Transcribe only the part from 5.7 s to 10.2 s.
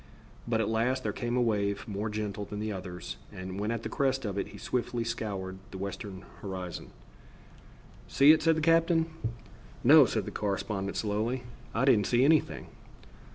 western horizon. "See it?" said the captain. "No,"